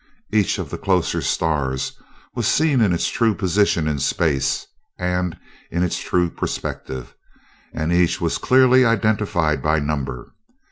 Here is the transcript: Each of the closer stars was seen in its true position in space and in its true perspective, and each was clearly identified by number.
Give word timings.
Each 0.33 0.57
of 0.57 0.71
the 0.71 0.79
closer 0.79 1.21
stars 1.21 1.93
was 2.33 2.47
seen 2.47 2.81
in 2.81 2.91
its 2.91 3.07
true 3.07 3.35
position 3.35 3.87
in 3.87 3.99
space 3.99 4.65
and 4.97 5.37
in 5.69 5.83
its 5.83 5.99
true 5.99 6.31
perspective, 6.31 7.13
and 7.71 7.93
each 7.93 8.19
was 8.19 8.39
clearly 8.39 8.83
identified 8.83 9.61
by 9.61 9.77
number. 9.77 10.33